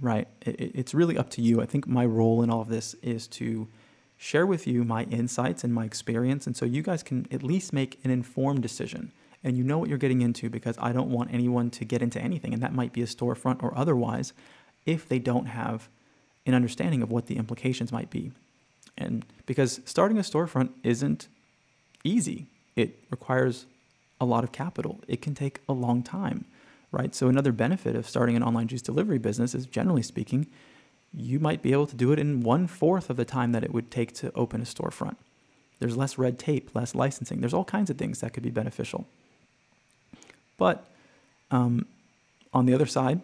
right? 0.00 0.26
it's 0.46 0.94
really 0.94 1.18
up 1.18 1.28
to 1.30 1.42
you. 1.42 1.60
I 1.60 1.66
think 1.66 1.86
my 1.86 2.06
role 2.06 2.42
in 2.42 2.50
all 2.50 2.62
of 2.62 2.68
this 2.68 2.94
is 3.02 3.26
to 3.28 3.68
share 4.16 4.46
with 4.46 4.66
you 4.66 4.84
my 4.84 5.04
insights 5.04 5.64
and 5.64 5.74
my 5.74 5.84
experience. 5.84 6.46
And 6.46 6.56
so 6.56 6.64
you 6.64 6.82
guys 6.82 7.02
can 7.02 7.26
at 7.30 7.42
least 7.42 7.72
make 7.72 7.98
an 8.04 8.10
informed 8.10 8.62
decision 8.62 9.12
and 9.44 9.58
you 9.58 9.62
know 9.62 9.76
what 9.76 9.90
you're 9.90 9.98
getting 9.98 10.22
into 10.22 10.48
because 10.48 10.76
I 10.80 10.92
don't 10.92 11.10
want 11.10 11.32
anyone 11.32 11.70
to 11.72 11.84
get 11.84 12.00
into 12.00 12.18
anything. 12.20 12.54
And 12.54 12.62
that 12.62 12.72
might 12.72 12.94
be 12.94 13.02
a 13.02 13.06
storefront 13.06 13.62
or 13.62 13.76
otherwise 13.76 14.32
if 14.86 15.06
they 15.06 15.18
don't 15.18 15.46
have 15.46 15.88
an 16.46 16.54
understanding 16.54 17.02
of 17.02 17.10
what 17.10 17.26
the 17.26 17.36
implications 17.36 17.92
might 17.92 18.08
be. 18.08 18.32
And 18.96 19.24
because 19.44 19.80
starting 19.84 20.18
a 20.18 20.22
storefront 20.22 20.70
isn't 20.82 21.28
easy, 22.04 22.46
it 22.76 22.98
requires 23.10 23.66
a 24.20 24.24
lot 24.24 24.44
of 24.44 24.52
capital. 24.52 25.00
It 25.06 25.20
can 25.20 25.34
take 25.34 25.60
a 25.68 25.72
long 25.72 26.02
time, 26.02 26.46
right? 26.94 27.14
So, 27.14 27.28
another 27.28 27.52
benefit 27.52 27.96
of 27.96 28.08
starting 28.08 28.36
an 28.36 28.42
online 28.42 28.68
juice 28.68 28.82
delivery 28.82 29.18
business 29.18 29.54
is 29.54 29.66
generally 29.66 30.02
speaking, 30.02 30.46
you 31.12 31.38
might 31.38 31.62
be 31.62 31.72
able 31.72 31.86
to 31.86 31.96
do 31.96 32.12
it 32.12 32.18
in 32.18 32.42
one 32.42 32.66
fourth 32.66 33.10
of 33.10 33.16
the 33.16 33.24
time 33.24 33.52
that 33.52 33.64
it 33.64 33.72
would 33.72 33.90
take 33.90 34.12
to 34.14 34.32
open 34.34 34.60
a 34.60 34.64
storefront. 34.64 35.16
There's 35.78 35.96
less 35.96 36.18
red 36.18 36.38
tape, 36.38 36.74
less 36.74 36.94
licensing. 36.94 37.40
There's 37.40 37.54
all 37.54 37.64
kinds 37.64 37.90
of 37.90 37.98
things 37.98 38.20
that 38.20 38.32
could 38.32 38.42
be 38.42 38.50
beneficial. 38.50 39.06
But 40.56 40.86
um, 41.50 41.86
on 42.52 42.66
the 42.66 42.74
other 42.74 42.86
side, 42.86 43.20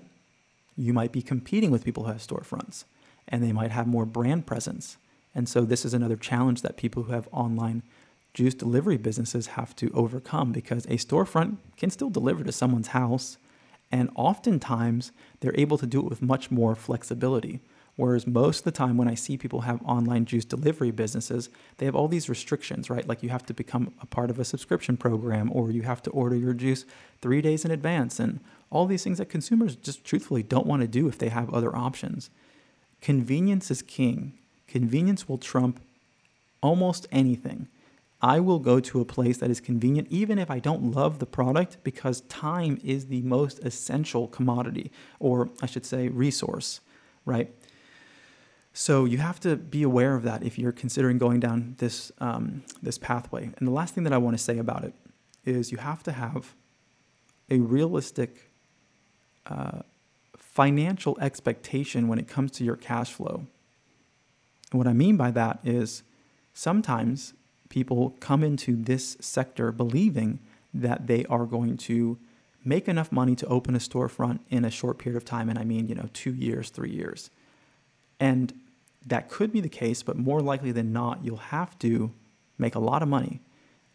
you 0.76 0.92
might 0.92 1.12
be 1.12 1.22
competing 1.22 1.70
with 1.70 1.84
people 1.84 2.04
who 2.04 2.12
have 2.12 2.20
storefronts 2.20 2.84
and 3.28 3.42
they 3.42 3.52
might 3.52 3.70
have 3.70 3.86
more 3.86 4.04
brand 4.04 4.46
presence. 4.46 4.96
And 5.34 5.48
so 5.48 5.62
this 5.62 5.84
is 5.84 5.94
another 5.94 6.16
challenge 6.16 6.62
that 6.62 6.76
people 6.76 7.04
who 7.04 7.12
have 7.12 7.28
online 7.32 7.82
juice 8.34 8.54
delivery 8.54 8.96
businesses 8.96 9.48
have 9.48 9.74
to 9.76 9.90
overcome 9.94 10.52
because 10.52 10.84
a 10.86 10.96
storefront 10.96 11.56
can 11.76 11.90
still 11.90 12.10
deliver 12.10 12.44
to 12.44 12.52
someone's 12.52 12.88
house 12.88 13.38
and 13.92 14.10
oftentimes 14.14 15.12
they're 15.40 15.58
able 15.58 15.78
to 15.78 15.86
do 15.86 16.00
it 16.00 16.08
with 16.08 16.22
much 16.22 16.50
more 16.50 16.74
flexibility. 16.74 17.60
Whereas 17.96 18.26
most 18.26 18.60
of 18.60 18.64
the 18.64 18.70
time, 18.70 18.96
when 18.96 19.08
I 19.08 19.14
see 19.14 19.36
people 19.36 19.62
have 19.62 19.82
online 19.82 20.24
juice 20.24 20.44
delivery 20.44 20.90
businesses, 20.90 21.50
they 21.76 21.84
have 21.84 21.94
all 21.94 22.08
these 22.08 22.30
restrictions, 22.30 22.88
right? 22.88 23.06
Like 23.06 23.22
you 23.22 23.28
have 23.28 23.44
to 23.46 23.52
become 23.52 23.92
a 24.00 24.06
part 24.06 24.30
of 24.30 24.38
a 24.38 24.44
subscription 24.44 24.96
program, 24.96 25.50
or 25.52 25.70
you 25.70 25.82
have 25.82 26.02
to 26.04 26.10
order 26.10 26.34
your 26.34 26.54
juice 26.54 26.86
three 27.20 27.42
days 27.42 27.64
in 27.64 27.70
advance, 27.70 28.18
and 28.18 28.40
all 28.70 28.86
these 28.86 29.04
things 29.04 29.18
that 29.18 29.28
consumers 29.28 29.76
just 29.76 30.04
truthfully 30.04 30.42
don't 30.42 30.66
want 30.66 30.80
to 30.80 30.88
do 30.88 31.08
if 31.08 31.18
they 31.18 31.28
have 31.28 31.52
other 31.52 31.76
options. 31.76 32.30
Convenience 33.02 33.70
is 33.70 33.82
king. 33.82 34.32
Convenience 34.66 35.28
will 35.28 35.38
trump 35.38 35.80
almost 36.62 37.06
anything. 37.10 37.68
I 38.22 38.38
will 38.40 38.58
go 38.58 38.80
to 38.80 39.00
a 39.00 39.04
place 39.04 39.38
that 39.38 39.50
is 39.50 39.60
convenient, 39.60 40.08
even 40.10 40.38
if 40.38 40.50
I 40.50 40.58
don't 40.58 40.92
love 40.92 41.18
the 41.18 41.26
product, 41.26 41.78
because 41.82 42.20
time 42.22 42.78
is 42.84 43.06
the 43.06 43.22
most 43.22 43.60
essential 43.60 44.28
commodity, 44.28 44.92
or 45.18 45.48
I 45.62 45.66
should 45.66 45.86
say, 45.86 46.08
resource, 46.08 46.80
right? 47.24 47.50
So 48.72 49.04
you 49.04 49.18
have 49.18 49.40
to 49.40 49.56
be 49.56 49.82
aware 49.82 50.14
of 50.14 50.22
that 50.24 50.42
if 50.42 50.58
you're 50.58 50.72
considering 50.72 51.18
going 51.18 51.40
down 51.40 51.74
this 51.78 52.12
um, 52.18 52.62
this 52.82 52.98
pathway. 52.98 53.50
And 53.56 53.66
the 53.66 53.72
last 53.72 53.94
thing 53.94 54.04
that 54.04 54.12
I 54.12 54.18
want 54.18 54.36
to 54.36 54.42
say 54.42 54.58
about 54.58 54.84
it 54.84 54.94
is 55.44 55.72
you 55.72 55.78
have 55.78 56.02
to 56.04 56.12
have 56.12 56.54
a 57.50 57.58
realistic 57.58 58.50
uh, 59.46 59.80
financial 60.36 61.18
expectation 61.20 62.06
when 62.06 62.18
it 62.18 62.28
comes 62.28 62.52
to 62.52 62.64
your 62.64 62.76
cash 62.76 63.12
flow. 63.12 63.46
And 64.70 64.78
what 64.78 64.86
I 64.86 64.92
mean 64.92 65.16
by 65.16 65.30
that 65.32 65.58
is 65.64 66.02
sometimes 66.52 67.34
people 67.70 68.14
come 68.20 68.44
into 68.44 68.76
this 68.76 69.16
sector 69.20 69.72
believing 69.72 70.38
that 70.74 71.06
they 71.06 71.24
are 71.26 71.46
going 71.46 71.78
to 71.78 72.18
make 72.62 72.86
enough 72.86 73.10
money 73.10 73.34
to 73.34 73.46
open 73.46 73.74
a 73.74 73.78
storefront 73.78 74.40
in 74.50 74.66
a 74.66 74.70
short 74.70 74.98
period 74.98 75.16
of 75.16 75.24
time 75.24 75.48
and 75.48 75.58
I 75.58 75.64
mean, 75.64 75.88
you 75.88 75.94
know, 75.94 76.10
2 76.12 76.34
years, 76.34 76.68
3 76.68 76.90
years. 76.90 77.30
And 78.18 78.52
that 79.06 79.30
could 79.30 79.50
be 79.50 79.60
the 79.60 79.68
case, 79.70 80.02
but 80.02 80.18
more 80.18 80.42
likely 80.42 80.72
than 80.72 80.92
not, 80.92 81.24
you'll 81.24 81.38
have 81.38 81.78
to 81.78 82.12
make 82.58 82.74
a 82.74 82.78
lot 82.78 83.02
of 83.02 83.08
money 83.08 83.40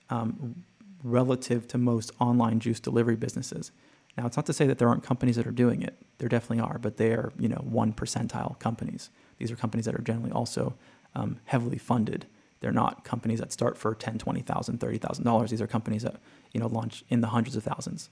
um, 0.10 0.64
relative 1.04 1.68
to 1.68 1.78
most 1.78 2.12
online 2.20 2.60
juice 2.60 2.80
delivery 2.80 3.16
businesses. 3.16 3.72
Now, 4.18 4.26
it's 4.26 4.38
not 4.38 4.46
to 4.48 4.54
say 4.54 4.66
that 4.66 4.80
there 4.80 4.88
aren't 4.88 5.04
companies 5.04 5.36
that 5.36 5.46
are 5.46 5.52
doing 5.52 5.84
it. 5.84 5.96
There 6.18 6.30
definitely 6.30 6.64
are, 6.64 6.80
but 6.80 6.98
they 6.98 7.12
are, 7.12 7.34
you 7.38 7.50
know, 7.50 7.62
one 7.64 7.94
percentile 7.94 8.58
companies. 8.60 9.10
These 9.38 9.52
are 9.52 9.56
companies 9.56 9.86
that 9.86 9.94
are 9.94 10.02
generally 10.02 10.32
also 10.32 10.74
um, 11.14 11.40
heavily 11.46 11.78
funded. 11.78 12.26
They're 12.60 12.72
not 12.72 13.04
companies 13.04 13.40
that 13.40 13.52
start 13.52 13.78
for 13.78 13.94
ten, 13.94 14.18
twenty 14.18 14.42
thousand, 14.42 14.80
thirty 14.80 14.98
thousand 14.98 15.26
dollars. 15.26 15.52
These 15.52 15.62
are 15.62 15.68
companies 15.68 16.04
that 16.04 16.18
you 16.52 16.60
know 16.60 16.68
launch 16.68 17.04
in 17.10 17.22
the 17.22 17.28
hundreds 17.28 17.56
of 17.56 17.64
thousands. 17.64 18.10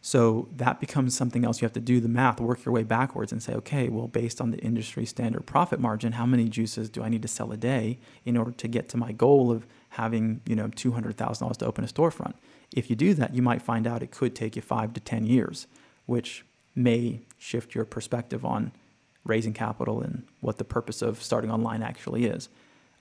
So 0.00 0.48
that 0.56 0.80
becomes 0.80 1.16
something 1.16 1.44
else 1.44 1.60
you 1.60 1.66
have 1.66 1.72
to 1.72 1.80
do 1.80 2.00
the 2.00 2.08
math, 2.08 2.40
work 2.40 2.64
your 2.64 2.72
way 2.72 2.84
backwards 2.84 3.32
and 3.32 3.42
say, 3.42 3.52
okay, 3.54 3.88
well, 3.88 4.06
based 4.06 4.40
on 4.40 4.52
the 4.52 4.58
industry 4.58 5.04
standard 5.04 5.44
profit 5.44 5.80
margin, 5.80 6.12
how 6.12 6.24
many 6.24 6.48
juices 6.48 6.88
do 6.88 7.02
I 7.02 7.08
need 7.08 7.22
to 7.22 7.28
sell 7.28 7.50
a 7.50 7.56
day 7.56 7.98
in 8.24 8.36
order 8.36 8.52
to 8.52 8.68
get 8.68 8.88
to 8.90 8.96
my 8.96 9.10
goal 9.12 9.50
of 9.50 9.66
having, 9.90 10.40
you 10.46 10.54
know, 10.54 10.68
$200,000 10.68 11.56
to 11.56 11.66
open 11.66 11.84
a 11.84 11.88
storefront? 11.88 12.34
If 12.74 12.90
you 12.90 12.96
do 12.96 13.12
that, 13.14 13.34
you 13.34 13.42
might 13.42 13.60
find 13.60 13.86
out 13.86 14.02
it 14.02 14.12
could 14.12 14.36
take 14.36 14.54
you 14.54 14.62
five 14.62 14.92
to 14.94 15.00
10 15.00 15.26
years, 15.26 15.66
which 16.06 16.44
may 16.76 17.22
shift 17.36 17.74
your 17.74 17.84
perspective 17.84 18.44
on 18.44 18.70
raising 19.24 19.52
capital 19.52 20.00
and 20.00 20.24
what 20.40 20.58
the 20.58 20.64
purpose 20.64 21.02
of 21.02 21.22
starting 21.22 21.50
online 21.50 21.82
actually 21.82 22.24
is. 22.24 22.48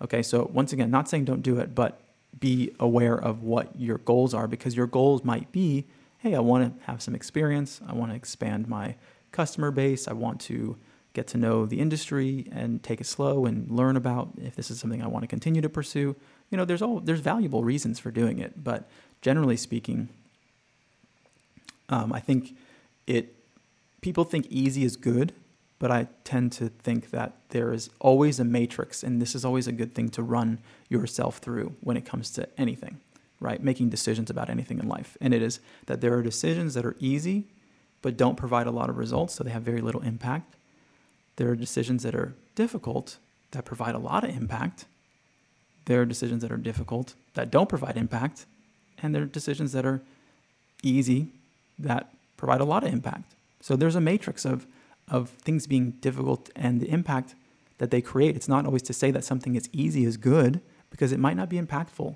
Okay, 0.01 0.22
so 0.22 0.50
once 0.54 0.74
again, 0.74 0.92
not 0.92 1.10
saying 1.10 1.25
don't 1.25 1.42
do 1.42 1.58
it, 1.60 1.74
but 1.74 2.00
be 2.39 2.72
aware 2.80 3.16
of 3.16 3.42
what 3.42 3.80
your 3.80 3.98
goals 4.00 4.34
are 4.34 4.48
because 4.48 4.75
your 4.75 4.88
goals 4.88 5.24
might 5.24 5.51
be 5.51 5.86
hey, 6.20 6.36
I 6.36 6.39
want 6.39 6.80
to 6.80 6.86
have 6.86 7.01
some 7.01 7.16
experience. 7.16 7.80
I 7.88 7.94
want 7.94 8.12
to 8.12 8.16
expand 8.16 8.68
my 8.68 8.96
customer 9.32 9.72
base. 9.72 10.08
I 10.08 10.13
want 10.13 10.42
to 10.42 10.77
get 11.13 11.27
to 11.27 11.38
know 11.38 11.66
the 11.66 11.80
industry 11.80 12.48
and 12.51 12.82
take 12.84 13.01
it 13.01 13.06
slow 13.06 13.46
and 13.46 13.70
learn 13.72 13.96
about 13.96 14.30
if 14.38 14.56
this 14.56 14.70
is 14.70 14.80
something 14.80 15.01
I 15.01 15.08
want 15.08 15.24
to 15.24 15.27
continue 15.27 15.62
to 15.62 15.70
pursue. 15.70 16.16
You 16.50 16.58
know, 16.58 16.66
there's 16.66 16.82
all 16.82 17.00
there's 17.00 17.20
valuable 17.20 17.63
reasons 17.63 18.00
for 18.00 18.12
doing 18.12 18.39
it, 18.39 18.63
but 18.63 18.89
generally 19.22 19.58
speaking, 19.58 20.10
um, 21.89 22.13
I 22.13 22.20
think 22.20 22.56
it 23.06 23.36
people 24.01 24.24
think 24.24 24.48
easy 24.50 24.84
is 24.84 24.96
good, 24.96 25.34
but 25.79 25.91
I 25.91 26.07
tend 26.24 26.51
to 26.53 26.69
think 26.69 27.12
that 27.12 27.34
there 27.50 27.74
is 27.74 27.89
always 28.00 28.39
a 28.39 28.43
matrix, 28.43 29.03
and 29.03 29.22
this 29.22 29.36
is 29.36 29.46
always 29.46 29.67
a 29.67 29.72
good 29.72 29.93
thing 29.93 30.10
to 30.10 30.24
run 30.24 30.60
yourself 30.89 31.38
through 31.38 31.75
when 31.81 31.98
it 31.98 32.05
comes 32.05 32.31
to 32.31 32.48
anything 32.57 33.00
right? 33.39 33.62
Making 33.62 33.89
decisions 33.89 34.29
about 34.29 34.50
anything 34.50 34.79
in 34.79 34.88
life. 34.88 35.17
And 35.22 35.34
it 35.34 35.41
is 35.41 35.60
that 35.86 36.01
there 36.01 36.13
are 36.13 36.22
decisions 36.22 36.74
that 36.74 36.86
are 36.86 36.96
easy 37.00 37.46
but 38.01 38.17
don't 38.17 38.36
provide 38.36 38.67
a 38.67 38.72
lot 38.72 38.89
of 38.89 38.98
results, 38.98 39.34
so 39.34 39.43
they 39.43 39.50
have 39.50 39.63
very 39.63 39.81
little 39.81 40.01
impact. 40.01 40.55
There 41.36 41.50
are 41.50 41.55
decisions 41.55 42.03
that 42.03 42.15
are 42.15 42.36
difficult 42.55 43.17
that 43.51 43.65
provide 43.65 43.96
a 43.96 44.00
lot 44.00 44.24
of 44.24 44.29
impact. 44.29 44.86
There 45.86 46.01
are 46.01 46.05
decisions 46.05 46.41
that 46.43 46.51
are 46.51 46.57
difficult 46.57 47.15
that 47.34 47.50
don't 47.50 47.67
provide 47.67 47.98
impact. 47.98 48.46
And 49.01 49.13
there 49.13 49.24
are 49.24 49.27
decisions 49.27 49.72
that 49.72 49.86
are 49.86 50.01
easy 50.84 51.29
that 51.79 52.12
provide 52.38 52.62
a 52.62 52.65
lot 52.65 52.84
of 52.84 52.93
impact. 52.93 53.34
So 53.62 53.75
there's 53.75 53.96
a 53.96 54.01
matrix 54.01 54.46
of, 54.46 54.67
of 55.08 55.30
things 55.30 55.68
being 55.68 55.92
difficult 55.92 56.50
and 56.56 56.82
the 56.82 56.90
impact 56.90 57.36
that 57.78 57.92
they 57.92 58.02
create. 58.02 58.36
It's 58.36 58.48
not 58.48 58.66
always 58.66 58.82
to 58.84 58.94
say 58.94 59.12
that 59.12 59.24
something 59.24 59.56
is 59.56 59.70
easy 59.72 60.04
is 60.04 60.18
good 60.18 60.62
because 60.90 61.12
it 61.12 61.20
might 61.20 61.38
not 61.38 61.50
be 61.50 61.60
impactful 61.60 62.16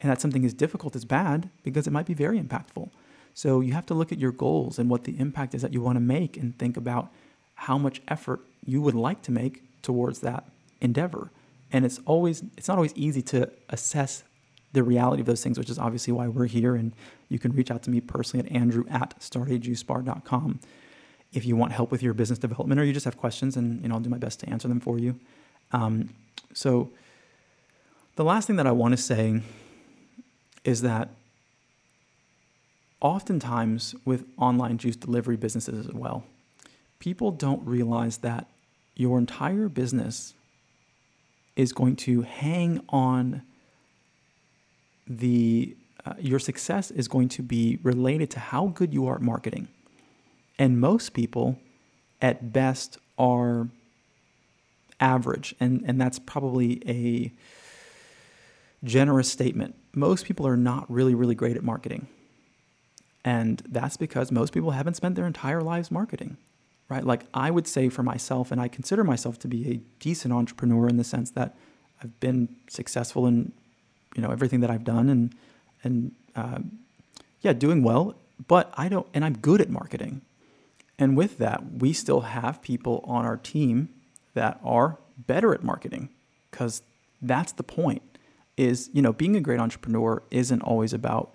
and 0.00 0.10
that 0.10 0.20
something 0.20 0.44
is 0.44 0.54
difficult 0.54 0.96
is 0.96 1.04
bad 1.04 1.50
because 1.62 1.86
it 1.86 1.90
might 1.90 2.06
be 2.06 2.14
very 2.14 2.40
impactful. 2.40 2.90
So 3.34 3.60
you 3.60 3.72
have 3.72 3.86
to 3.86 3.94
look 3.94 4.12
at 4.12 4.18
your 4.18 4.32
goals 4.32 4.78
and 4.78 4.88
what 4.88 5.04
the 5.04 5.18
impact 5.18 5.54
is 5.54 5.62
that 5.62 5.72
you 5.72 5.80
want 5.80 5.96
to 5.96 6.00
make 6.00 6.36
and 6.36 6.58
think 6.58 6.76
about 6.76 7.10
how 7.54 7.76
much 7.76 8.00
effort 8.08 8.40
you 8.64 8.80
would 8.80 8.94
like 8.94 9.22
to 9.22 9.32
make 9.32 9.62
towards 9.82 10.20
that 10.20 10.44
endeavor. 10.80 11.30
And 11.72 11.84
it's 11.84 12.00
always 12.06 12.42
it's 12.56 12.68
not 12.68 12.78
always 12.78 12.94
easy 12.96 13.22
to 13.22 13.50
assess 13.68 14.24
the 14.72 14.82
reality 14.82 15.20
of 15.20 15.26
those 15.26 15.42
things, 15.42 15.58
which 15.58 15.70
is 15.70 15.78
obviously 15.78 16.12
why 16.12 16.28
we're 16.28 16.46
here. 16.46 16.74
And 16.74 16.92
you 17.28 17.38
can 17.38 17.52
reach 17.52 17.70
out 17.70 17.82
to 17.84 17.90
me 17.90 18.00
personally 18.00 18.46
at 18.46 18.52
andrew 18.52 18.84
at 18.88 19.18
startajuicebar.com 19.20 20.60
if 21.32 21.44
you 21.44 21.56
want 21.56 21.72
help 21.72 21.90
with 21.90 22.02
your 22.02 22.14
business 22.14 22.38
development 22.38 22.80
or 22.80 22.84
you 22.84 22.92
just 22.92 23.04
have 23.04 23.16
questions 23.16 23.56
and 23.56 23.82
you 23.82 23.88
know 23.88 23.94
I'll 23.96 24.00
do 24.00 24.10
my 24.10 24.18
best 24.18 24.40
to 24.40 24.50
answer 24.50 24.68
them 24.68 24.80
for 24.80 24.98
you. 24.98 25.18
Um, 25.72 26.10
so 26.52 26.90
the 28.16 28.24
last 28.24 28.46
thing 28.46 28.56
that 28.56 28.66
I 28.66 28.72
want 28.72 28.92
to 28.92 28.96
say 28.96 29.40
is 30.64 30.82
that 30.82 31.10
oftentimes 33.00 33.94
with 34.04 34.24
online 34.36 34.78
juice 34.78 34.96
delivery 34.96 35.36
businesses 35.36 35.86
as 35.86 35.94
well, 35.94 36.24
people 36.98 37.30
don't 37.30 37.64
realize 37.66 38.18
that 38.18 38.46
your 38.94 39.18
entire 39.18 39.68
business 39.68 40.34
is 41.56 41.72
going 41.72 41.96
to 41.96 42.22
hang 42.22 42.82
on 42.88 43.42
the 45.06 45.76
uh, 46.06 46.14
your 46.18 46.38
success 46.38 46.90
is 46.90 47.08
going 47.08 47.28
to 47.28 47.42
be 47.42 47.78
related 47.82 48.30
to 48.30 48.40
how 48.40 48.68
good 48.68 48.94
you 48.94 49.06
are 49.06 49.16
at 49.16 49.20
marketing. 49.20 49.68
And 50.60 50.78
most 50.78 51.14
people 51.14 51.58
at 52.20 52.52
best 52.52 52.98
are 53.18 53.68
average 55.00 55.54
and 55.58 55.82
and 55.86 55.98
that's 55.98 56.18
probably 56.18 56.82
a 56.86 57.32
generous 58.84 59.30
statement. 59.30 59.74
Most 59.94 60.26
people 60.26 60.46
are 60.46 60.58
not 60.58 60.84
really 60.90 61.14
really 61.14 61.34
great 61.34 61.56
at 61.56 61.64
marketing. 61.64 62.06
And 63.24 63.62
that's 63.68 63.96
because 63.96 64.30
most 64.30 64.52
people 64.52 64.72
haven't 64.72 64.94
spent 64.94 65.14
their 65.14 65.26
entire 65.26 65.62
lives 65.62 65.90
marketing. 65.90 66.36
Right? 66.90 67.04
Like 67.04 67.24
I 67.32 67.50
would 67.50 67.66
say 67.66 67.88
for 67.88 68.02
myself 68.02 68.52
and 68.52 68.60
I 68.60 68.68
consider 68.68 69.02
myself 69.02 69.38
to 69.40 69.48
be 69.48 69.70
a 69.70 69.80
decent 69.98 70.34
entrepreneur 70.34 70.88
in 70.88 70.98
the 70.98 71.04
sense 71.04 71.30
that 71.30 71.56
I've 72.02 72.20
been 72.20 72.48
successful 72.68 73.26
in 73.26 73.52
you 74.14 74.20
know 74.20 74.30
everything 74.30 74.60
that 74.60 74.70
I've 74.70 74.84
done 74.84 75.08
and 75.08 75.34
and 75.82 76.12
uh, 76.36 76.58
yeah, 77.40 77.54
doing 77.54 77.82
well. 77.82 78.14
But 78.46 78.72
I 78.76 78.88
don't, 78.88 79.06
and 79.14 79.24
I'm 79.24 79.36
good 79.38 79.60
at 79.60 79.70
marketing. 79.70 80.22
And 81.00 81.16
with 81.16 81.38
that, 81.38 81.78
we 81.78 81.94
still 81.94 82.20
have 82.20 82.60
people 82.60 83.02
on 83.08 83.24
our 83.24 83.38
team 83.38 83.88
that 84.34 84.60
are 84.62 84.98
better 85.16 85.54
at 85.54 85.64
marketing 85.64 86.10
because 86.50 86.82
that's 87.20 87.52
the 87.52 87.62
point. 87.62 88.02
Is 88.56 88.90
you 88.92 89.00
know 89.00 89.14
being 89.14 89.34
a 89.34 89.40
great 89.40 89.58
entrepreneur 89.58 90.22
isn't 90.30 90.60
always 90.60 90.92
about 90.92 91.34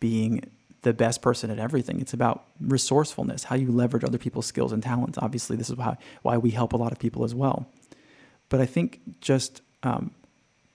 being 0.00 0.50
the 0.80 0.94
best 0.94 1.20
person 1.20 1.50
at 1.50 1.58
everything. 1.58 2.00
It's 2.00 2.14
about 2.14 2.44
resourcefulness, 2.60 3.44
how 3.44 3.56
you 3.56 3.70
leverage 3.70 4.04
other 4.04 4.18
people's 4.18 4.46
skills 4.46 4.72
and 4.72 4.82
talents. 4.82 5.18
Obviously, 5.18 5.56
this 5.56 5.68
is 5.68 5.76
why 5.76 5.98
why 6.22 6.38
we 6.38 6.50
help 6.50 6.72
a 6.72 6.78
lot 6.78 6.90
of 6.90 6.98
people 6.98 7.24
as 7.24 7.34
well. 7.34 7.66
But 8.48 8.62
I 8.62 8.66
think 8.66 9.00
just 9.20 9.60
um, 9.82 10.12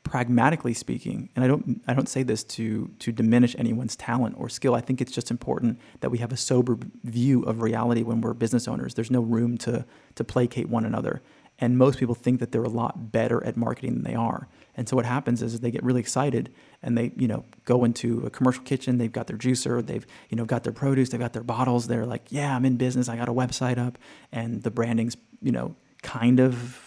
pragmatically 0.09 0.73
speaking, 0.73 1.29
and 1.35 1.45
I 1.45 1.47
don't 1.47 1.81
I 1.87 1.93
don't 1.93 2.09
say 2.09 2.23
this 2.23 2.43
to 2.55 2.89
to 2.97 3.11
diminish 3.11 3.55
anyone's 3.59 3.95
talent 3.95 4.35
or 4.39 4.49
skill. 4.49 4.73
I 4.73 4.81
think 4.81 5.01
it's 5.01 5.11
just 5.11 5.29
important 5.29 5.79
that 5.99 6.09
we 6.09 6.17
have 6.17 6.31
a 6.31 6.37
sober 6.37 6.79
view 7.03 7.43
of 7.43 7.61
reality 7.61 8.01
when 8.01 8.19
we're 8.19 8.33
business 8.33 8.67
owners. 8.67 8.95
There's 8.95 9.11
no 9.11 9.21
room 9.21 9.55
to 9.59 9.85
to 10.15 10.23
placate 10.23 10.67
one 10.67 10.83
another. 10.83 11.21
And 11.61 11.77
most 11.77 11.99
people 11.99 12.15
think 12.15 12.39
that 12.39 12.51
they're 12.51 12.63
a 12.63 12.69
lot 12.69 13.11
better 13.11 13.45
at 13.45 13.55
marketing 13.55 13.95
than 13.95 14.03
they 14.03 14.15
are. 14.15 14.47
And 14.75 14.87
so 14.89 14.95
what 14.95 15.05
happens 15.05 15.43
is 15.43 15.59
they 15.59 15.71
get 15.71 15.83
really 15.83 15.99
excited 15.99 16.51
and 16.81 16.97
they, 16.97 17.11
you 17.17 17.27
know, 17.27 17.43
go 17.65 17.83
into 17.83 18.25
a 18.25 18.29
commercial 18.29 18.63
kitchen, 18.63 18.97
they've 18.97 19.11
got 19.11 19.27
their 19.27 19.37
juicer, 19.37 19.85
they've, 19.85 20.07
you 20.29 20.37
know, 20.37 20.45
got 20.45 20.63
their 20.63 20.71
produce, 20.71 21.09
they've 21.09 21.19
got 21.19 21.33
their 21.33 21.43
bottles, 21.43 21.87
they're 21.87 22.05
like, 22.05 22.23
yeah, 22.29 22.55
I'm 22.55 22.63
in 22.63 22.77
business, 22.77 23.09
I 23.09 23.17
got 23.17 23.27
a 23.27 23.33
website 23.33 23.77
up, 23.77 23.97
and 24.31 24.63
the 24.63 24.71
branding's, 24.71 25.17
you 25.41 25.51
know, 25.51 25.75
kind 26.01 26.39
of 26.39 26.79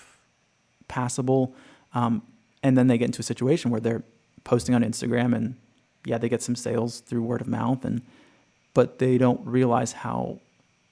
passable. 0.88 1.54
Um, 1.92 2.22
and 2.62 2.76
then 2.76 2.86
they 2.86 2.98
get 2.98 3.06
into 3.06 3.20
a 3.20 3.24
situation 3.24 3.70
where 3.70 3.80
they're 3.80 4.02
posting 4.44 4.74
on 4.74 4.82
Instagram 4.82 5.34
and 5.34 5.56
yeah, 6.04 6.18
they 6.18 6.28
get 6.28 6.42
some 6.42 6.56
sales 6.56 7.00
through 7.00 7.22
word 7.22 7.40
of 7.40 7.48
mouth 7.48 7.84
and 7.84 8.02
but 8.74 8.98
they 8.98 9.18
don't 9.18 9.44
realize 9.46 9.92
how 9.92 10.38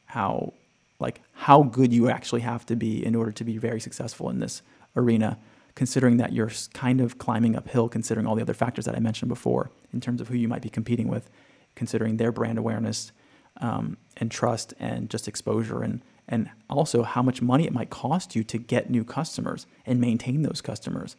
how 0.06 0.52
like 0.98 1.20
how 1.32 1.62
good 1.62 1.92
you 1.92 2.08
actually 2.10 2.42
have 2.42 2.66
to 2.66 2.76
be 2.76 3.04
in 3.04 3.14
order 3.14 3.32
to 3.32 3.44
be 3.44 3.56
very 3.56 3.80
successful 3.80 4.28
in 4.28 4.40
this 4.40 4.62
arena 4.96 5.38
considering 5.74 6.16
that 6.18 6.32
you're 6.32 6.50
kind 6.74 7.00
of 7.00 7.18
climbing 7.18 7.56
uphill 7.56 7.88
considering 7.88 8.26
all 8.26 8.34
the 8.34 8.42
other 8.42 8.54
factors 8.54 8.84
that 8.84 8.94
I 8.94 8.98
mentioned 8.98 9.28
before 9.28 9.70
in 9.92 10.00
terms 10.00 10.20
of 10.20 10.28
who 10.28 10.36
you 10.36 10.48
might 10.48 10.62
be 10.62 10.68
competing 10.68 11.08
with 11.08 11.30
considering 11.74 12.16
their 12.16 12.32
brand 12.32 12.58
awareness 12.58 13.12
um, 13.60 13.96
and 14.16 14.30
trust 14.30 14.74
and 14.78 15.08
just 15.08 15.28
exposure 15.28 15.82
and 15.82 16.02
and 16.28 16.48
also 16.68 17.02
how 17.02 17.22
much 17.22 17.42
money 17.42 17.66
it 17.66 17.72
might 17.72 17.90
cost 17.90 18.36
you 18.36 18.44
to 18.44 18.58
get 18.58 18.88
new 18.88 19.02
customers 19.02 19.66
and 19.84 20.00
maintain 20.00 20.42
those 20.42 20.60
customers 20.60 21.16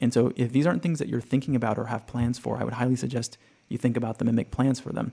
and 0.00 0.12
so, 0.12 0.32
if 0.36 0.52
these 0.52 0.66
aren't 0.66 0.82
things 0.82 0.98
that 0.98 1.08
you're 1.08 1.20
thinking 1.20 1.54
about 1.54 1.78
or 1.78 1.86
have 1.86 2.06
plans 2.06 2.38
for, 2.38 2.58
I 2.58 2.64
would 2.64 2.74
highly 2.74 2.96
suggest 2.96 3.38
you 3.68 3.78
think 3.78 3.96
about 3.96 4.18
them 4.18 4.28
and 4.28 4.36
make 4.36 4.50
plans 4.50 4.80
for 4.80 4.92
them, 4.92 5.12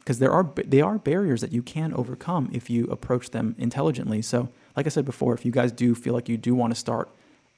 because 0.00 0.18
there 0.18 0.32
are 0.32 0.50
they 0.64 0.80
are 0.80 0.98
barriers 0.98 1.40
that 1.40 1.52
you 1.52 1.62
can 1.62 1.94
overcome 1.94 2.50
if 2.52 2.68
you 2.68 2.86
approach 2.86 3.30
them 3.30 3.54
intelligently. 3.58 4.22
So, 4.22 4.48
like 4.76 4.86
I 4.86 4.90
said 4.90 5.04
before, 5.04 5.34
if 5.34 5.44
you 5.44 5.52
guys 5.52 5.72
do 5.72 5.94
feel 5.94 6.12
like 6.12 6.28
you 6.28 6.36
do 6.36 6.54
want 6.54 6.72
to 6.72 6.78
start 6.78 7.10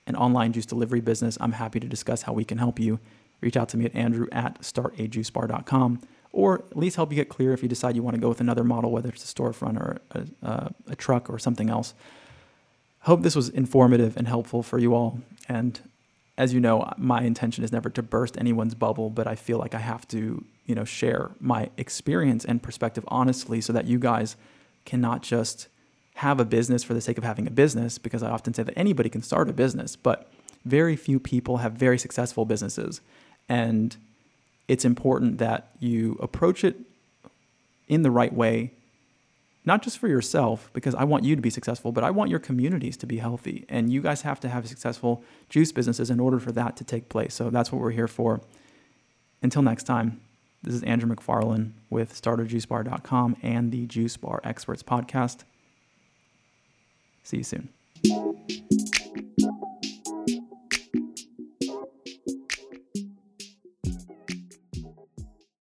an 0.06 0.16
online 0.16 0.52
juice 0.52 0.66
delivery 0.66 1.00
business, 1.00 1.38
I'm 1.40 1.52
happy 1.52 1.80
to 1.80 1.86
discuss 1.86 2.22
how 2.22 2.32
we 2.32 2.44
can 2.44 2.58
help 2.58 2.78
you. 2.78 3.00
Reach 3.40 3.56
out 3.56 3.68
to 3.70 3.76
me 3.76 3.84
at 3.84 3.94
andrew 3.94 4.26
at 4.32 4.60
startajuicebar.com 4.62 6.00
or 6.32 6.64
at 6.70 6.76
least 6.76 6.96
help 6.96 7.10
you 7.10 7.16
get 7.16 7.28
clear 7.28 7.52
if 7.52 7.62
you 7.62 7.68
decide 7.68 7.96
you 7.96 8.02
want 8.02 8.14
to 8.14 8.20
go 8.20 8.28
with 8.28 8.40
another 8.40 8.64
model, 8.64 8.90
whether 8.90 9.08
it's 9.08 9.24
a 9.28 9.34
storefront 9.34 9.80
or 9.80 9.98
a, 10.12 10.26
a, 10.42 10.74
a 10.88 10.96
truck 10.96 11.30
or 11.30 11.38
something 11.38 11.70
else. 11.70 11.94
Hope 13.00 13.22
this 13.22 13.34
was 13.34 13.48
informative 13.48 14.16
and 14.16 14.28
helpful 14.28 14.62
for 14.62 14.78
you 14.78 14.94
all. 14.94 15.20
And 15.48 15.80
as 16.38 16.54
you 16.54 16.60
know, 16.60 16.88
my 16.96 17.22
intention 17.22 17.64
is 17.64 17.72
never 17.72 17.90
to 17.90 18.02
burst 18.02 18.38
anyone's 18.38 18.76
bubble, 18.76 19.10
but 19.10 19.26
I 19.26 19.34
feel 19.34 19.58
like 19.58 19.74
I 19.74 19.80
have 19.80 20.06
to, 20.08 20.44
you 20.66 20.74
know, 20.74 20.84
share 20.84 21.32
my 21.40 21.68
experience 21.76 22.44
and 22.44 22.62
perspective 22.62 23.04
honestly 23.08 23.60
so 23.60 23.72
that 23.72 23.86
you 23.86 23.98
guys 23.98 24.36
cannot 24.84 25.22
just 25.22 25.66
have 26.14 26.38
a 26.38 26.44
business 26.44 26.84
for 26.84 26.94
the 26.94 27.00
sake 27.00 27.18
of 27.18 27.24
having 27.24 27.48
a 27.48 27.50
business 27.50 27.98
because 27.98 28.22
I 28.22 28.30
often 28.30 28.54
say 28.54 28.62
that 28.62 28.78
anybody 28.78 29.10
can 29.10 29.20
start 29.20 29.48
a 29.48 29.52
business, 29.52 29.96
but 29.96 30.30
very 30.64 30.94
few 30.94 31.18
people 31.18 31.56
have 31.56 31.72
very 31.72 31.98
successful 31.98 32.44
businesses. 32.44 33.00
And 33.48 33.96
it's 34.68 34.84
important 34.84 35.38
that 35.38 35.72
you 35.80 36.18
approach 36.22 36.62
it 36.62 36.76
in 37.88 38.02
the 38.02 38.12
right 38.12 38.32
way 38.32 38.72
not 39.68 39.82
just 39.82 39.98
for 39.98 40.08
yourself, 40.08 40.70
because 40.72 40.94
I 40.94 41.04
want 41.04 41.24
you 41.24 41.36
to 41.36 41.42
be 41.42 41.50
successful, 41.50 41.92
but 41.92 42.02
I 42.02 42.10
want 42.10 42.30
your 42.30 42.40
communities 42.40 42.96
to 42.96 43.06
be 43.06 43.18
healthy. 43.18 43.66
And 43.68 43.92
you 43.92 44.00
guys 44.00 44.22
have 44.22 44.40
to 44.40 44.48
have 44.48 44.66
successful 44.66 45.22
juice 45.50 45.70
businesses 45.72 46.08
in 46.10 46.18
order 46.18 46.40
for 46.40 46.50
that 46.52 46.74
to 46.78 46.84
take 46.84 47.10
place. 47.10 47.34
So 47.34 47.50
that's 47.50 47.70
what 47.70 47.82
we're 47.82 47.90
here 47.90 48.08
for. 48.08 48.40
Until 49.42 49.60
next 49.60 49.84
time, 49.84 50.20
this 50.62 50.74
is 50.74 50.82
Andrew 50.82 51.14
McFarlane 51.14 51.72
with 51.90 52.20
StartAJuiceBar.com 52.20 53.36
and 53.42 53.70
the 53.70 53.86
Juice 53.86 54.16
Bar 54.16 54.40
Experts 54.42 54.82
Podcast. 54.82 55.44
See 57.22 57.36
you 57.36 57.44
soon. 57.44 57.68